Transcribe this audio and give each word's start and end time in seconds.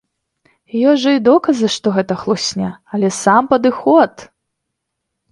Ёсць 0.91 1.01
жа 1.01 1.11
і 1.17 1.17
доказы, 1.27 1.67
што 1.73 1.87
гэта 1.97 2.13
хлусня, 2.21 2.69
але 2.99 3.07
сам 3.17 3.43
падыход! 3.53 4.25